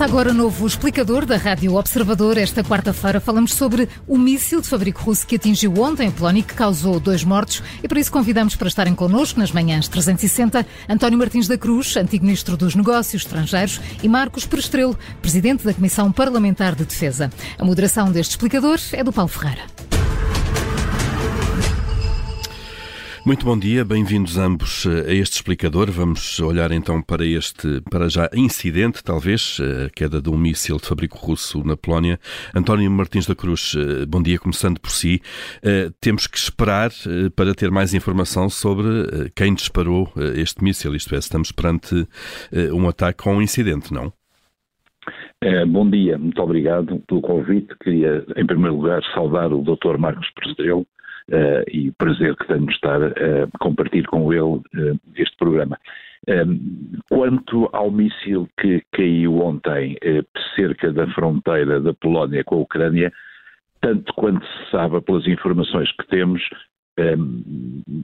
[0.00, 2.38] Começa agora o novo explicador da Rádio Observador.
[2.38, 6.42] Esta quarta-feira falamos sobre o míssil de fabrico russo que atingiu ontem a Polónia e
[6.42, 7.62] que causou dois mortos.
[7.82, 12.24] E por isso convidamos para estarem connosco nas manhãs 360 António Martins da Cruz, antigo
[12.24, 17.30] Ministro dos Negócios Estrangeiros, e Marcos Perestrelo, Presidente da Comissão Parlamentar de Defesa.
[17.58, 19.79] A moderação deste explicador é do Paulo Ferreira.
[23.22, 25.90] Muito bom dia, bem-vindos ambos eh, a este explicador.
[25.90, 30.78] Vamos olhar então para este, para já incidente, talvez, eh, a queda de um míssil
[30.78, 32.18] de fabrico russo na Polónia.
[32.54, 35.20] António Martins da Cruz, eh, bom dia, começando por si.
[36.00, 36.90] Temos que esperar
[37.36, 42.08] para ter mais informação sobre quem disparou este míssil, isto é, estamos perante
[42.72, 44.12] um ataque com um incidente, não?
[45.40, 47.74] É, bom dia, muito obrigado pelo convite.
[47.82, 49.98] Queria, em primeiro lugar, saudar o Dr.
[49.98, 50.86] Marcos Prestrelo,
[51.30, 54.60] uh, e o prazer que tenho de estar a compartilhar com ele
[55.16, 55.78] este programa.
[57.08, 59.96] Quanto ao míssil que caiu ontem
[60.54, 63.10] cerca da fronteira da Polónia com a Ucrânia,
[63.80, 66.42] tanto quanto se sabe pelas informações que temos,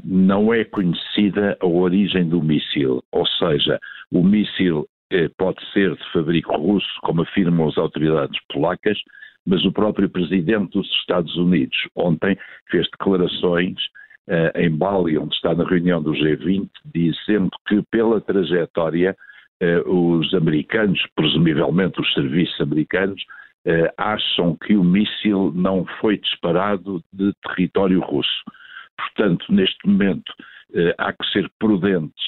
[0.04, 3.78] não é conhecida a origem do míssil, ou seja,
[4.10, 4.88] o míssil
[5.38, 8.98] pode ser de fabrico russo, como afirmam as autoridades polacas,
[9.46, 12.36] mas o próprio presidente dos Estados Unidos ontem
[12.68, 13.76] fez declarações
[14.28, 19.16] uh, em Bali, onde está na reunião do G20, dizendo que pela trajetória
[19.62, 23.22] uh, os americanos, presumivelmente os serviços americanos,
[23.66, 28.42] uh, acham que o míssil não foi disparado de território russo.
[28.96, 30.32] Portanto, neste momento,
[30.96, 32.24] há que ser prudentes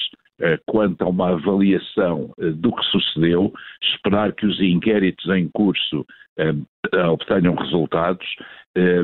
[0.65, 6.05] quanto a uma avaliação do que sucedeu, esperar que os inquéritos em curso
[6.39, 8.25] uh, obtenham resultados.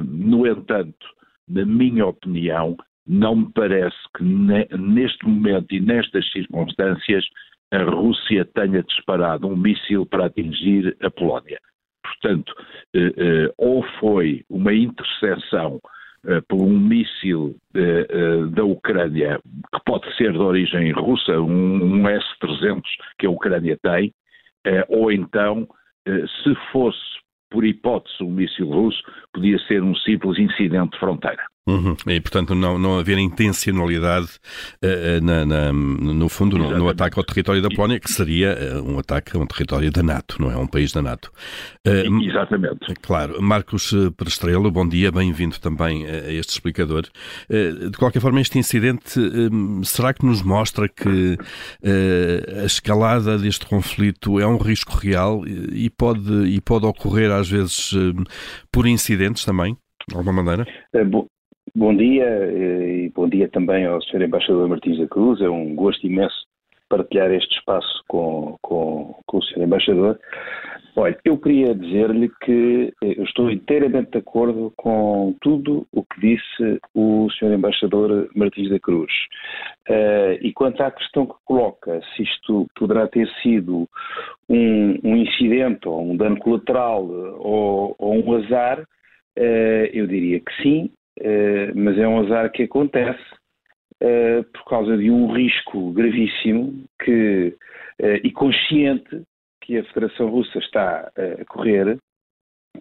[0.05, 1.05] No entanto,
[1.47, 7.25] na minha opinião, não me parece que ne, neste momento e nestas circunstâncias
[7.71, 11.59] a Rússia tenha disparado um míssil para atingir a Polónia.
[12.03, 12.53] Portanto,
[13.57, 15.81] ou foi uma interseção
[16.47, 17.55] por um míssil
[18.51, 19.39] da Ucrânia,
[19.73, 22.81] que pode ser de origem russa, um, um S-300
[23.19, 24.13] que a Ucrânia tem,
[24.89, 25.67] ou então,
[26.05, 26.99] se fosse
[27.49, 29.01] por hipótese, um míssil russo
[29.33, 31.43] podia ser um simples incidente de fronteira.
[31.67, 31.95] Uhum.
[32.05, 34.27] E, portanto, não, não haver intencionalidade
[34.83, 38.87] uh, na, na, no fundo, no, no, ataque ao território da Polónia, que seria uh,
[38.87, 40.55] um ataque a um território da NATO, não é?
[40.55, 41.31] Um país da NATO.
[41.87, 42.93] Uh, Exatamente.
[43.01, 43.41] Claro.
[43.41, 47.05] Marcos Perestrelo, bom dia, bem-vindo também a este explicador.
[47.49, 49.19] de qualquer forma, este incidente
[49.83, 51.37] será que nos mostra que
[52.61, 57.91] a escalada deste conflito é um risco real e pode, e pode ocorrer, às vezes,
[58.71, 59.75] por incidentes também?
[60.07, 60.67] De alguma maneira?
[60.93, 61.25] É, bom,
[61.73, 64.21] Bom dia eh, e bom dia também ao Sr.
[64.23, 65.41] Embaixador Martins da Cruz.
[65.41, 66.35] É um gosto imenso
[66.87, 69.63] partilhar este espaço com, com, com o Sr.
[69.63, 70.19] Embaixador.
[70.95, 76.79] Olha, eu queria dizer-lhe que eh, estou inteiramente de acordo com tudo o que disse
[76.93, 77.53] o Sr.
[77.55, 79.11] Embaixador Martins da Cruz.
[79.89, 83.89] Uh, e quanto à questão que coloca, se isto poderá ter sido
[84.47, 90.63] um, um incidente ou um dano colateral ou, ou um azar, uh, eu diria que
[90.63, 90.89] sim,
[91.75, 93.23] mas é um azar que acontece
[94.03, 97.55] uh, por causa de um risco gravíssimo que,
[98.01, 99.23] uh, e consciente
[99.61, 101.97] que a Federação Russa está a correr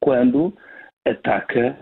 [0.00, 0.54] quando
[1.06, 1.78] ataca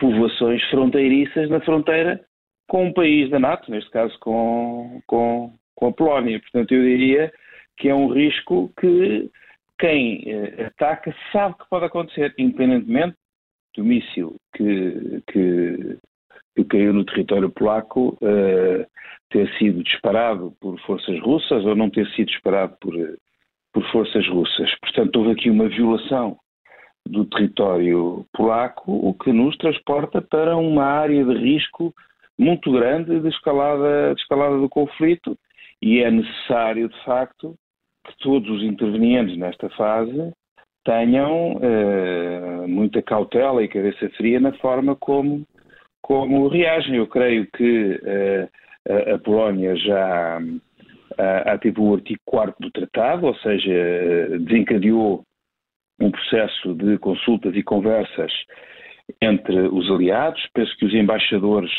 [0.00, 2.24] povoações fronteiriças na fronteira
[2.66, 6.40] com um país da NATO, neste caso com, com, com a Polónia.
[6.40, 7.30] Portanto, eu diria
[7.76, 9.30] que é um risco que
[9.78, 10.24] quem
[10.66, 13.16] ataca sabe que pode acontecer, independentemente
[13.76, 15.98] do míssil que, que,
[16.56, 18.86] que, caiu no território polaco uh,
[19.30, 22.94] ter sido disparado por forças russas ou não ter sido disparado por,
[23.72, 24.70] por forças russas.
[24.80, 26.36] Portanto, houve aqui uma violação
[27.06, 31.92] do território polaco, o que nos transporta para uma área de risco
[32.38, 35.36] muito grande de escalada, de escalada do conflito
[35.82, 37.54] e é necessário, de facto,
[38.06, 40.32] que todos os intervenientes nesta fase
[40.84, 45.44] tenham uh, muita cautela e cabeça fria na forma como,
[46.02, 46.96] como reagem.
[46.96, 53.34] Eu creio que uh, a, Polónia já uh, ativou o artigo 4 do tratado, ou
[53.36, 55.24] seja, desencadeou
[56.00, 58.32] um processo de consultas e conversas
[59.22, 60.46] entre os aliados.
[60.52, 61.72] Penso que os embaixadores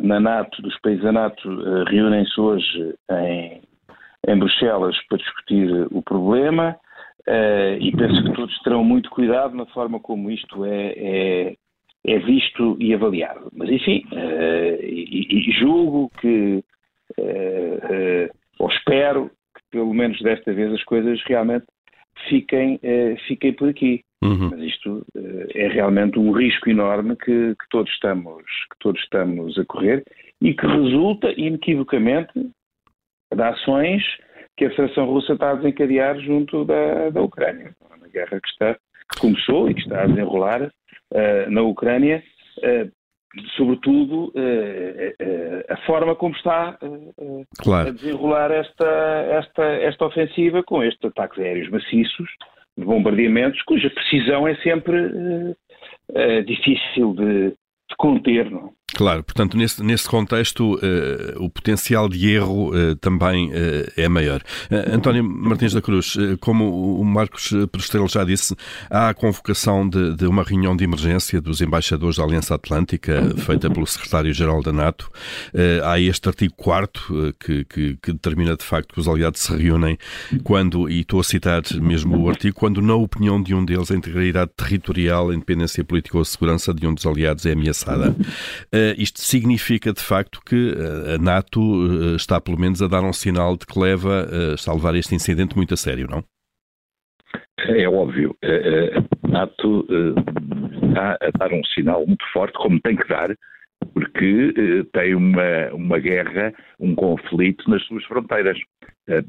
[0.00, 3.60] na NATO, dos países da NATO, reúnem-se hoje em,
[4.26, 6.76] em Bruxelas para discutir o problema.
[7.28, 11.56] Uh, e penso que todos terão muito cuidado na forma como isto é, é,
[12.06, 13.50] é visto e avaliado.
[13.52, 16.64] Mas, enfim, uh, e, e, julgo que,
[17.18, 21.66] uh, ou espero que pelo menos desta vez, as coisas realmente
[22.30, 22.80] fiquem,
[23.26, 24.00] fiquem por aqui.
[24.24, 24.48] Uhum.
[24.50, 25.04] Mas isto
[25.54, 30.02] é realmente um risco enorme que, que, todos estamos, que todos estamos a correr
[30.40, 34.02] e que resulta inequivocamente de ações
[34.58, 37.72] que a Federação Russa está a desencadear junto da, da Ucrânia.
[37.96, 42.22] Uma guerra que, está, que começou e que está a desenrolar uh, na Ucrânia,
[42.58, 42.90] uh,
[43.56, 46.76] sobretudo uh, a forma como está
[47.58, 47.88] claro.
[47.88, 48.88] a desenrolar esta,
[49.30, 52.28] esta, esta ofensiva com estes ataques aéreos maciços,
[52.76, 54.96] de bombardeamentos, cuja precisão é sempre
[56.46, 58.50] difícil de, de conter.
[58.50, 58.72] Não?
[58.94, 64.42] Claro, portanto, nesse, nesse contexto, uh, o potencial de erro uh, também uh, é maior.
[64.90, 68.56] António Martins da Cruz, como o Marcos Prestrelo já disse,
[68.90, 73.70] há a convocação de, de, uma reunião de emergência dos embaixadores da Aliança Atlântica, feita
[73.70, 75.10] pelo secretário-geral da NATO.
[75.84, 79.98] há este artigo 4 que, que, que, determina de facto que os aliados se reúnem
[80.42, 83.94] quando, e estou a citar mesmo o artigo, quando, na opinião de um deles, a
[83.94, 88.14] integridade territorial, a independência política ou a segurança de um dos aliados é ameaçada.
[88.78, 93.02] Uh, isto significa, de facto, que uh, a NATO uh, está, pelo menos, a dar
[93.02, 96.22] um sinal de que leva, está a levar este incidente muito a sério, não?
[97.58, 98.36] É óbvio.
[99.24, 99.84] A NATO
[100.86, 103.34] está a dar um sinal muito forte, como tem que dar,
[103.92, 108.58] porque tem uma, uma guerra, um conflito nas suas fronteiras.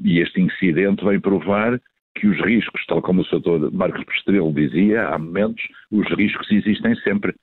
[0.04, 1.80] E este incidente vem provar
[2.14, 3.72] que os riscos, tal como o Sr.
[3.72, 7.34] Marcos Postrelo dizia, há momentos, os riscos existem sempre.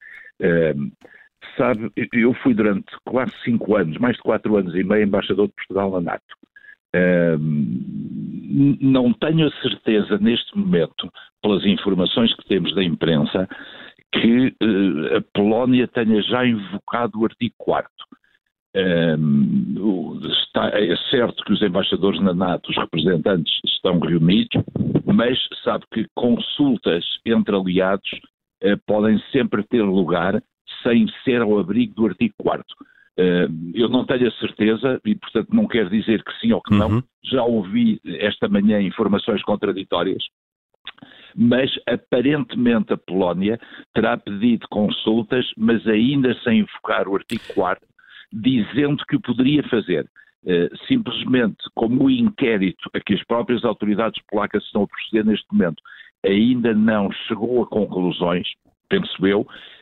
[1.55, 5.53] Sabe, eu fui durante quase cinco anos, mais de quatro anos e meio, embaixador de
[5.53, 6.37] Portugal na NATO.
[6.95, 7.37] Uh,
[8.81, 11.11] não tenho a certeza neste momento,
[11.41, 13.47] pelas informações que temos da imprensa,
[14.11, 17.91] que uh, a Polónia tenha já invocado o artigo 4
[18.75, 24.63] uh, está, é certo que os embaixadores na NATO, os representantes, estão reunidos,
[25.05, 28.09] mas sabe que consultas entre aliados
[28.61, 30.41] eh, podem sempre ter lugar
[30.87, 32.63] sem ser ao abrigo do artigo 4
[33.19, 36.75] Uh, eu não tenho a certeza e, portanto, não quero dizer que sim ou que
[36.75, 36.87] não.
[36.87, 37.03] Uhum.
[37.23, 40.23] Já ouvi esta manhã informações contraditórias,
[41.35, 43.59] mas aparentemente a Polónia
[43.95, 47.83] terá pedido consultas, mas ainda sem invocar o artigo 4
[48.31, 50.07] dizendo que o poderia fazer.
[50.45, 55.47] Uh, simplesmente como o inquérito a que as próprias autoridades polacas estão a proceder neste
[55.51, 55.81] momento
[56.23, 58.47] ainda não chegou a conclusões,
[58.89, 59.76] penso eu, eh,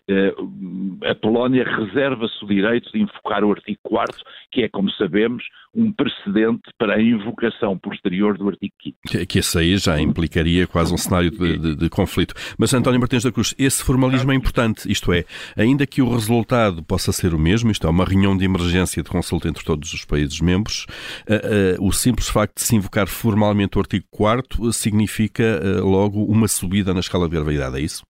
[1.04, 4.16] a Polónia reserva-se o direito de invocar o artigo 4
[4.52, 5.44] que é, como sabemos,
[5.74, 8.74] um precedente para a invocação posterior do artigo
[9.12, 12.34] 5 Que esse aí já implicaria quase um cenário de, de, de conflito.
[12.58, 15.26] Mas, António Martins da Cruz, esse formalismo é importante, isto é,
[15.58, 19.10] ainda que o resultado possa ser o mesmo, isto é, uma reunião de emergência de
[19.10, 20.86] consulta entre todos os países membros,
[21.28, 26.48] uh, uh, o simples facto de se invocar formalmente o artigo 4 significa logo uma
[26.48, 28.04] subida na escala de gravidade, é isso?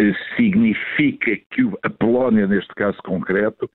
[0.00, 3.68] Eh, significa que a Polónia, neste caso concreto,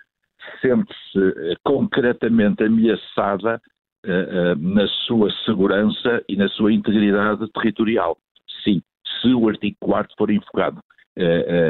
[0.60, 3.62] sente-se eh, concretamente ameaçada
[4.06, 8.18] uh, uh, na sua segurança e na sua integridade territorial.
[8.64, 8.82] Sim,
[9.22, 10.82] se o artigo 4 for invocado.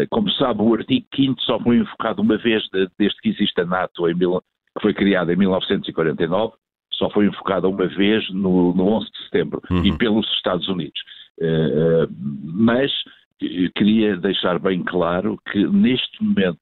[0.09, 3.65] Como sabe, o artigo 5 só foi invocado uma vez de, desde que existe a
[3.65, 6.53] NATO, que foi criada em 1949,
[6.91, 9.85] só foi invocada uma vez no, no 11 de setembro uhum.
[9.85, 10.99] e pelos Estados Unidos.
[12.55, 12.91] mas
[13.75, 16.59] queria deixar bem claro que neste momento,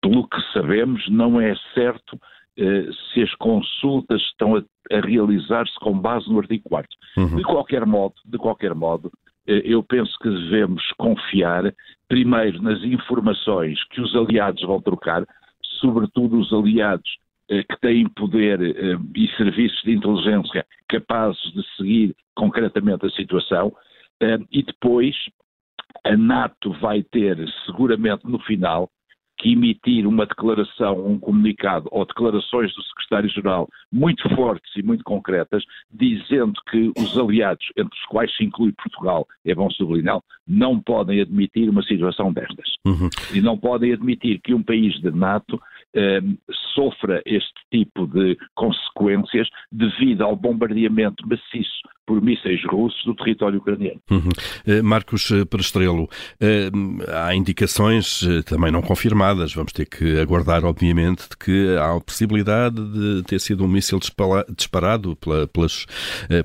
[0.00, 2.18] pelo que sabemos, não é certo
[2.60, 4.62] eh, se as consultas estão a,
[4.92, 7.36] a realizar-se com base no artigo 4 uhum.
[7.36, 9.10] De qualquer modo, de qualquer modo,
[9.46, 11.72] eh, eu penso que devemos confiar
[12.06, 15.24] primeiro nas informações que os aliados vão trocar,
[15.80, 17.08] sobretudo os aliados
[17.48, 23.72] eh, que têm poder e serviços de inteligência capazes de seguir concretamente a situação,
[24.52, 25.16] e depois
[26.04, 28.90] a NATO vai ter seguramente no final
[29.40, 35.64] que emitir uma declaração, um comunicado ou declarações do secretário-geral muito fortes e muito concretas,
[35.90, 41.22] dizendo que os aliados, entre os quais se inclui Portugal, é bom sublinhar, não podem
[41.22, 42.74] admitir uma situação destas.
[42.86, 43.08] Uhum.
[43.32, 45.60] E não podem admitir que um país de NATO
[45.94, 46.20] eh,
[46.74, 51.80] sofra este tipo de consequências devido ao bombardeamento maciço
[52.10, 54.00] por mísseis russos do território ucraniano.
[54.10, 54.30] Uhum.
[54.66, 56.08] Eh, Marcos eh, Perestrelo,
[56.40, 56.68] eh,
[57.06, 62.82] há indicações também não confirmadas, vamos ter que aguardar, obviamente, de que há a possibilidade
[62.92, 64.00] de ter sido um míssil
[64.56, 65.86] disparado pela, pelas,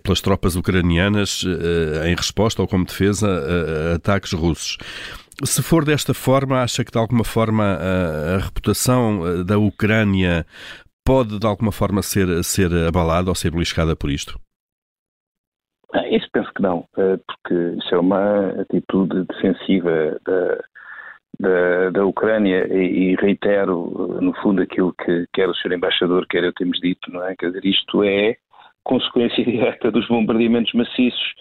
[0.04, 1.44] pelas tropas ucranianas
[2.06, 4.78] em resposta ou como defesa a ataques russos.
[5.44, 10.46] Se for desta forma, acha que de alguma forma a, a reputação da Ucrânia
[11.06, 14.40] pode de alguma forma ser, ser abalada ou ser beliscada por isto?
[15.94, 20.58] Ah, isso penso que não, eh, porque isso é uma atitude defensiva da,
[21.40, 25.74] da, da Ucrânia e, reitero, no fundo, aquilo que quer o Sr.
[25.74, 27.36] Embaixador, quer eu temos dito, não é?
[27.36, 28.36] Quer dizer, isto é
[28.84, 31.34] consequência direta dos bombardeamentos maciços,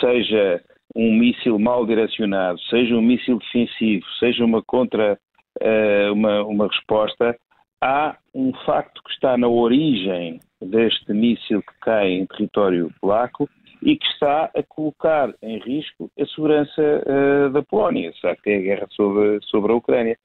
[0.00, 0.60] seja
[0.94, 5.18] um míssil mal direcionado, seja um míssil defensivo, seja uma contra
[5.60, 7.36] uh, uma, uma resposta,
[7.80, 13.48] há um facto que está na origem deste míssil que cai em território polaco
[13.82, 18.56] e que está a colocar em risco a segurança uh, da Polónia, sabe que é
[18.56, 20.18] a guerra sobre, sobre a Ucrânia.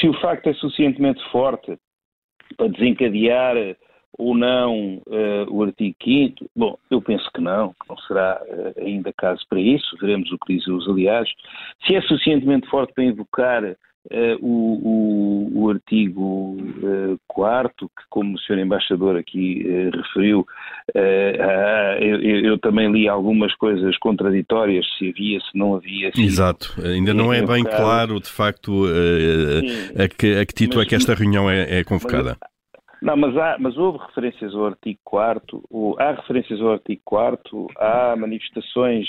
[0.00, 1.76] Se o facto é suficientemente forte
[2.56, 3.56] para desencadear
[4.18, 8.84] ou não uh, o artigo 5 Bom, eu penso que não, que não será uh,
[8.84, 11.32] ainda caso para isso, veremos o que dizem os aliados.
[11.86, 13.76] Se é suficientemente forte para invocar
[14.10, 18.60] Uh, o, o, o, artigo uh, 4 que, como o Sr.
[18.60, 19.62] Embaixador aqui
[19.94, 20.46] referiu,
[22.00, 26.10] eu, eu, também li algumas coisas contraditórias, se havia, se não havia.
[26.14, 28.86] Se Exato, ainda não é bem claro, de facto,
[30.02, 32.38] a que, a que título mas, é que esta reunião é, é convocada.
[32.40, 32.50] Mas,
[33.02, 35.62] não, mas, há, mas houve referências ao artigo 4
[35.98, 39.06] há referências ao artigo 4 há manifestações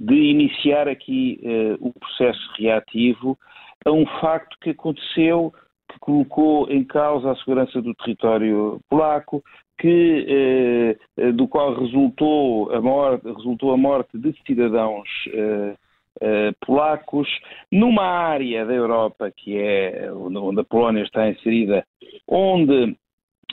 [0.00, 1.40] de iniciar aqui
[1.80, 3.38] o processo reativo
[3.84, 5.52] a um facto que aconteceu,
[5.90, 9.42] que colocou em causa a segurança do território polaco,
[9.78, 15.74] que, eh, eh, do qual resultou a, morte, resultou a morte de cidadãos eh,
[16.20, 17.28] eh, polacos,
[17.70, 21.84] numa área da Europa que é onde a Polónia está inserida,
[22.28, 22.96] onde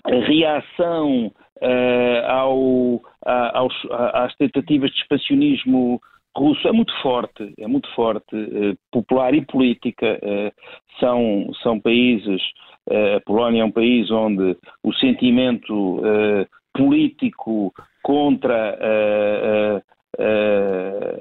[0.06, 6.02] a reação eh, ao, a, aos, às tentativas de expansionismo
[6.38, 10.20] russo é muito forte, é muito forte, eh, popular e política.
[10.22, 10.52] Eh,
[11.00, 12.42] são, são países,
[12.90, 16.02] a Polónia é um país onde o sentimento
[16.74, 17.72] político
[18.02, 18.78] contra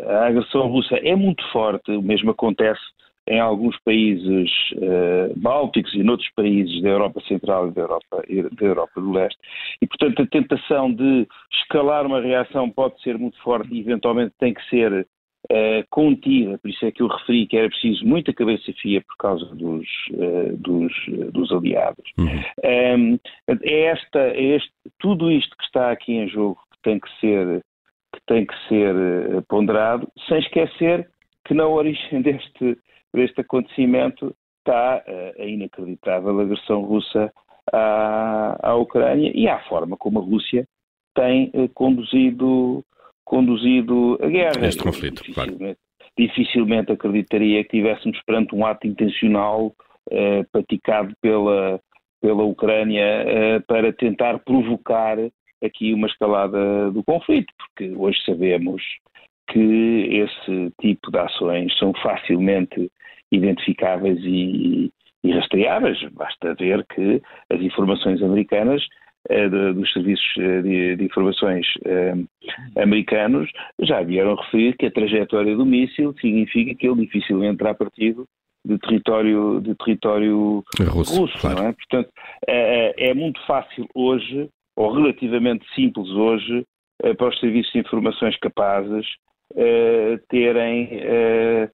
[0.09, 2.81] a agressão russa é muito forte, o mesmo acontece
[3.29, 8.23] em alguns países uh, bálticos e noutros países da Europa Central e da Europa,
[8.59, 9.39] da Europa do Leste.
[9.83, 14.55] E, portanto, a tentação de escalar uma reação pode ser muito forte e, eventualmente, tem
[14.55, 15.07] que ser
[15.51, 16.59] uh, contida.
[16.59, 19.87] Por isso é que eu referi que era preciso muita cabeça fria por causa dos,
[20.13, 20.93] uh, dos,
[21.33, 22.05] dos, aliados.
[22.19, 22.43] Uhum.
[22.65, 23.19] Um,
[23.63, 27.63] é, esta, é este, tudo isto que está aqui em jogo que tem que ser,
[28.15, 28.95] que tem que ser
[29.49, 31.09] ponderado, sem esquecer
[31.45, 32.79] que na origem deste
[33.11, 37.33] por este acontecimento está eh, a inacreditável agressão russa
[37.73, 40.67] à, à Ucrânia e à forma como a Rússia
[41.15, 42.85] tem eh, conduzido,
[43.25, 44.67] conduzido a guerra.
[44.67, 45.77] Este conflito, dificilmente, claro.
[46.17, 49.75] dificilmente acreditaria que estivéssemos perante um ato intencional
[50.11, 51.81] eh, praticado pela,
[52.21, 55.19] pela Ucrânia eh, para tentar provocar
[55.63, 58.83] aqui uma escalada do conflito, porque hoje sabemos
[59.49, 62.91] que esse tipo de ações são facilmente
[63.33, 64.91] identificáveis e,
[65.25, 65.99] e rastreáveis.
[66.13, 68.83] Basta ver que as informações americanas
[69.29, 72.15] eh, dos serviços eh, de, informações eh,
[72.81, 73.51] americanos
[73.81, 78.25] já vieram referir que a trajetória do míssil significa que ele dificilmente terá partido
[78.65, 81.59] de território, de território russo, russo claro.
[81.59, 81.73] não é?
[81.73, 82.11] Portanto,
[82.47, 86.65] é, é muito fácil hoje, ou relativamente simples hoje,
[87.17, 89.07] para os serviços de informações capazes
[90.29, 91.71] terem uh,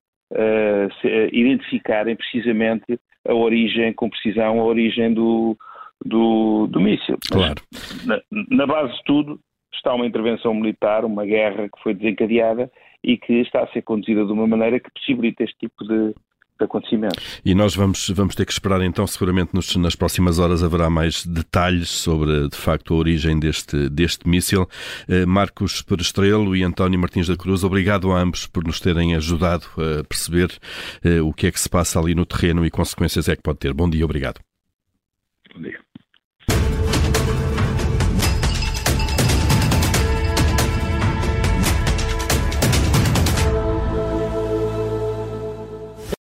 [1.31, 5.57] identificarem precisamente a origem, com precisão, a origem do,
[6.03, 7.17] do, do míssil.
[7.31, 7.61] Claro.
[8.05, 9.39] Na, na, base de tudo
[9.73, 12.71] está uma intervenção militar, uma guerra que foi desencadeada
[13.03, 16.13] e que está a ser conduzida de uma maneira que possibilita este tipo de,
[16.59, 17.41] acontecimentos.
[17.43, 21.25] E nós vamos, vamos ter que esperar então, seguramente nos, nas próximas horas haverá mais
[21.25, 24.67] detalhes sobre, de facto, a origem deste, deste míssil.
[25.07, 29.65] Eh, Marcos Perestrelo e António Martins da Cruz, obrigado a ambos por nos terem ajudado
[29.77, 30.51] a perceber
[31.03, 33.59] eh, o que é que se passa ali no terreno e consequências é que pode
[33.59, 33.73] ter.
[33.73, 34.39] Bom dia, obrigado.
[35.53, 35.84] Bom dia.